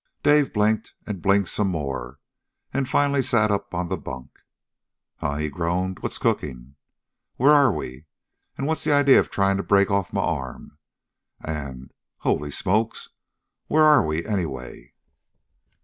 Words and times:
Dave 0.23 0.51
blinked 0.51 0.95
and 1.05 1.21
blinked 1.21 1.49
some 1.49 1.67
more, 1.67 2.17
and 2.73 2.89
finally 2.89 3.21
sat 3.21 3.51
up 3.51 3.71
on 3.75 3.87
the 3.87 3.97
bunk. 3.99 4.31
"Huh?" 5.17 5.35
he 5.35 5.47
groaned. 5.47 5.99
"What's 5.99 6.17
cooking? 6.17 6.73
Where 7.35 7.51
are 7.53 7.71
we, 7.71 8.07
and 8.57 8.65
what's 8.65 8.83
the 8.83 8.93
idea 8.95 9.19
of 9.19 9.29
trying 9.29 9.57
to 9.57 9.63
break 9.63 9.91
off 9.91 10.11
my 10.11 10.21
arm? 10.21 10.79
And 11.39 11.91
Holy 12.17 12.49
smokes! 12.49 13.09
Where 13.67 13.83
are 13.85 14.03
we, 14.03 14.25
anyway?" 14.25 14.93